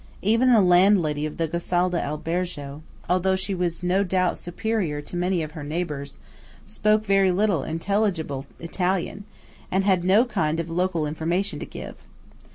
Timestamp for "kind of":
10.25-10.71